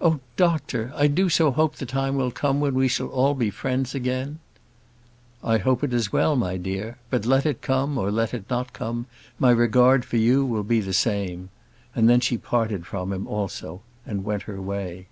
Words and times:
"Oh, 0.00 0.18
doctor! 0.36 0.92
I 0.96 1.06
do 1.06 1.28
so 1.28 1.52
hope 1.52 1.76
the 1.76 1.86
time 1.86 2.16
will 2.16 2.32
come 2.32 2.58
when 2.58 2.74
we 2.74 2.88
shall 2.88 3.06
all 3.06 3.32
be 3.32 3.48
friends 3.48 3.94
again." 3.94 4.40
"I 5.44 5.58
hope 5.58 5.84
it 5.84 5.92
as 5.92 6.12
well, 6.12 6.34
my 6.34 6.56
dear. 6.56 6.98
But 7.10 7.26
let 7.26 7.46
it 7.46 7.62
come, 7.62 7.96
or 7.96 8.10
let 8.10 8.34
it 8.34 8.50
not 8.50 8.72
come, 8.72 9.06
my 9.38 9.52
regard 9.52 10.04
for 10.04 10.16
you 10.16 10.44
will 10.44 10.64
be 10.64 10.80
the 10.80 10.92
same:" 10.92 11.48
and 11.94 12.10
then 12.10 12.18
she 12.18 12.38
parted 12.38 12.86
from 12.86 13.12
him 13.12 13.28
also, 13.28 13.82
and 14.04 14.24
went 14.24 14.42
her 14.50 14.60
way. 14.60 15.06